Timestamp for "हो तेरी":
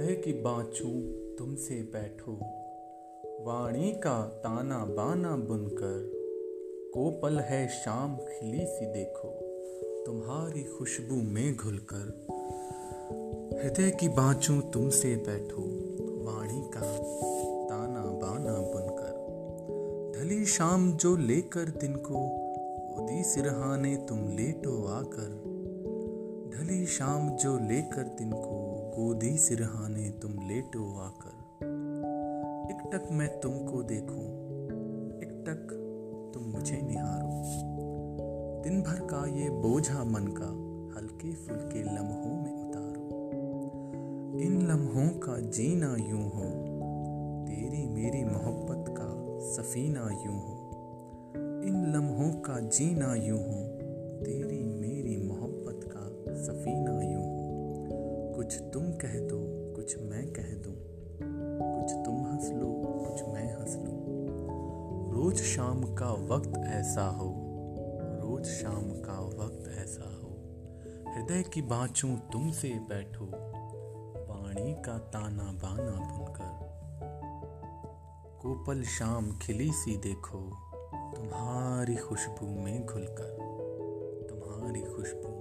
46.30-47.84, 53.38-54.62